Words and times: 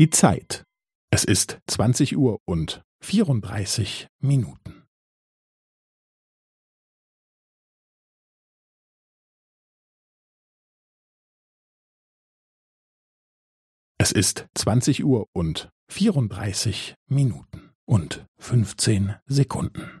die 0.00 0.08
Zeit. 0.08 0.64
Es 1.12 1.24
ist 1.24 1.58
20 1.66 2.16
Uhr 2.16 2.38
und 2.48 2.80
34 3.02 4.08
Minuten. 4.20 4.86
Es 13.98 14.10
ist 14.10 14.48
20 14.54 15.04
Uhr 15.04 15.26
und 15.34 15.68
34 15.90 16.94
Minuten 17.06 17.74
und 17.84 18.24
15 18.38 19.16
Sekunden. 19.26 20.00